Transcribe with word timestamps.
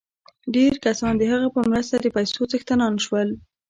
ډېر 0.55 0.73
کسان 0.85 1.13
د 1.17 1.23
هغه 1.31 1.47
په 1.55 1.61
مرسته 1.71 1.95
د 1.99 2.05
پیسو 2.15 2.41
څښتنان 2.51 2.93
شول 3.05 3.29